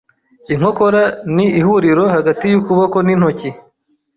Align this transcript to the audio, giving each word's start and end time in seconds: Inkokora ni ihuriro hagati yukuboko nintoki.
Inkokora 0.53 1.03
ni 1.35 1.45
ihuriro 1.59 2.03
hagati 2.15 2.45
yukuboko 2.51 2.95
nintoki. 3.05 3.49